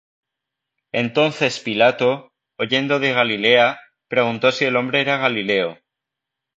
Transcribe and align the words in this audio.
Entonces 0.93 1.59
Pilato, 1.59 2.33
oyendo 2.57 2.99
de 2.99 3.13
Galilea, 3.13 3.79
preguntó 4.07 4.51
si 4.51 4.65
el 4.65 4.75
hombre 4.75 4.99
era 5.01 5.17
Galileo. 5.19 5.77